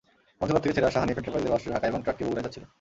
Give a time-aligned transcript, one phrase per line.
[0.39, 2.63] পঞ্চগড় থেকে ছেড়ে আসা হানিফ এন্টারপ্রাইজের বাসটি ঢাকায় এবং ট্রাকটি বগুড়ায় যাচ্ছিল।